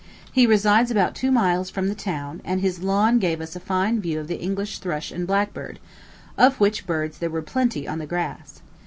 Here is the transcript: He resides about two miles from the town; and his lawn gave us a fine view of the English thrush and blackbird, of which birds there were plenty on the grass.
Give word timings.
He 0.31 0.47
resides 0.47 0.89
about 0.89 1.13
two 1.13 1.31
miles 1.31 1.69
from 1.69 1.87
the 1.87 1.93
town; 1.93 2.41
and 2.43 2.59
his 2.59 2.81
lawn 2.81 3.19
gave 3.19 3.39
us 3.39 3.55
a 3.55 3.59
fine 3.59 3.99
view 4.01 4.19
of 4.19 4.25
the 4.27 4.41
English 4.41 4.79
thrush 4.79 5.11
and 5.11 5.27
blackbird, 5.27 5.77
of 6.39 6.59
which 6.59 6.87
birds 6.87 7.19
there 7.19 7.29
were 7.29 7.43
plenty 7.43 7.87
on 7.87 7.99
the 7.99 8.07
grass. 8.07 8.63